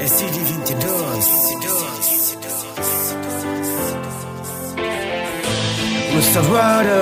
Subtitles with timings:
[0.00, 1.50] É CD 22.
[6.12, 6.40] Mr.
[6.48, 6.98] Rider,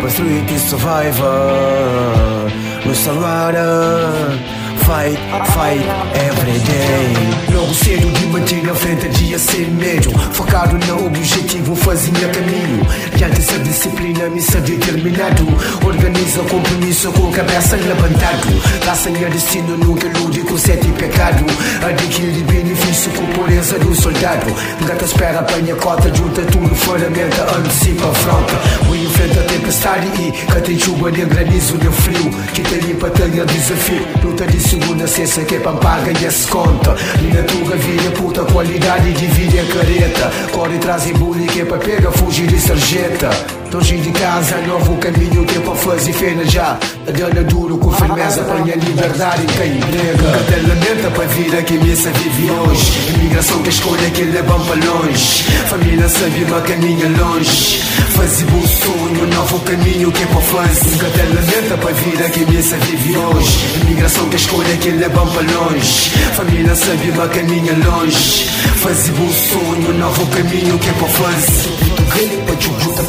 [0.00, 2.28] but street is survivor.
[3.08, 4.38] Rider,
[4.84, 5.18] fight,
[5.54, 5.80] fight
[6.14, 7.14] every day.
[7.54, 10.10] Logo cedo de manter à frente dia sem medo.
[10.32, 12.86] Focado no objetivo, fazia caminho.
[13.16, 15.46] Diante essa disciplina, missa determinado.
[15.86, 18.48] Organiza o compromisso com cabeça levantado.
[19.10, 21.44] Minha destino, nunca ilude com sete pecado.
[21.82, 24.46] Adquire benefício com pureza do soldado.
[24.86, 28.54] Gata espera, apanha cota, junta tudo, ferramenta, antecipa, afronta.
[28.88, 32.30] O enfrenta a tempestade e cata chuva de granizo de frio.
[32.52, 34.06] Que te limpa, tenha desafio.
[34.22, 36.90] Luta de segunda, sexta, que é paga e se conta.
[36.90, 40.30] Na tua vida, puta qualidade, divide a careta.
[40.52, 43.57] Corre, traz e bullying, que é para pegar, fugir e sarjeta.
[43.70, 46.78] Longe de casa, novo caminho é para fazer feira já.
[47.06, 50.36] A dana duro com firmeza, apanha liberdade em quem nega.
[50.40, 53.14] Até lamenta para a vida que vive hoje.
[53.14, 55.44] Imigração que escolha que levam para longe.
[55.68, 57.82] Família sabe, mas caminha longe.
[58.16, 61.06] Fazer bom sonho, novo caminho que é para fazer.
[61.06, 63.80] Até lamenta para a vida que vive hoje.
[63.82, 66.10] Imigração que escolha que levam para longe.
[66.34, 68.48] Família sabe, mas caminha longe.
[68.76, 71.88] Fazer bom sonho, novo caminho que é para fazer.
[72.46, 73.07] Para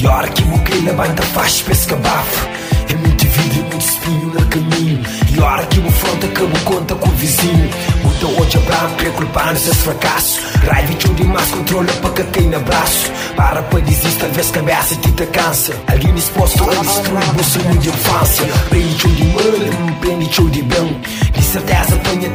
[0.00, 2.48] E hora que o grilo banda faz pesca bafa.
[2.88, 5.02] É muito vidro e muito espinho no caminho.
[5.34, 7.68] E a hora que o fronte acabou conta com o vizinho.
[8.04, 10.38] Muita hoje a branco é culpando seus fracassos.
[10.70, 13.10] Raiva e tudo e mais controla para que cair no braço.
[13.34, 15.74] Para para desistir, talvez cabeça te te cansa.
[15.88, 18.46] Alguém disposto a destruir o sonho de infância.
[18.68, 21.00] Prende tudo de mal, prende tudo de bem.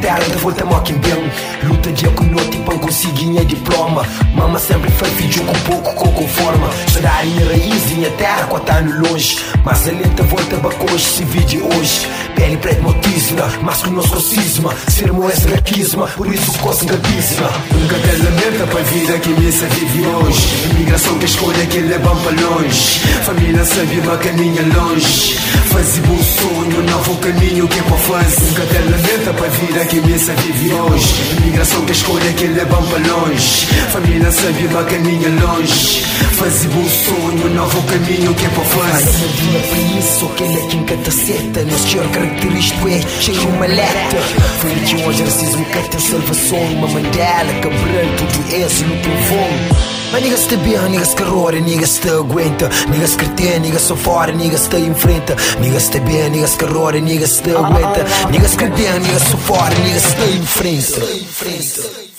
[0.04, 1.32] Terra de volta a quem bem.
[1.62, 4.06] Luta dia com noite para conseguir diploma.
[4.34, 6.70] Mama sempre faz vídeo com pouco com conforma.
[6.92, 9.38] Chorar em raiz em a terra tá no longe.
[9.64, 12.06] Mas a lenta volta para hoje se vide hoje.
[12.36, 14.74] Pele preta motisna, mas com nosso cisma.
[14.88, 17.50] Ser moes graquisma, por isso coça gatisma.
[17.72, 20.70] Nunca te lamenta para a vida que missa vive hoje.
[20.70, 23.00] Imigração que escolha que levam para longe.
[23.24, 25.38] Família sabe, mas caminha longe.
[25.72, 28.44] Fazer bom sonho, novo caminho que é para fazer.
[28.44, 31.14] Nunca te lamenta para a vida que missa vive hoje.
[31.38, 33.66] Imigração que escolha que levam para longe.
[33.92, 36.04] Família sabe, mas caminha longe.
[36.34, 39.18] Fazer bom sonho, novo caminho que é para fazer.
[39.18, 43.46] Medina país, só que ele é quem canta seta Nosso pior característico é cheio de
[43.58, 44.16] maleta
[44.60, 49.73] Foi de um exercício tem salvação Uma mandela, cabral, tudo isso no trovão
[50.14, 52.70] mas niggas te bem, niggas que roda, niggas te aguenta.
[52.88, 55.34] Niggas que tem, niggas só fora, niggas te enfrenta.
[55.58, 58.04] Niggas te bem, niggas que roda, niggas te aguenta.
[58.30, 62.13] Niggas que tem, niggas só fora, niggas te enfrenta